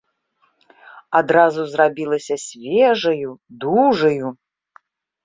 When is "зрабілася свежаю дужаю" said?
1.73-4.33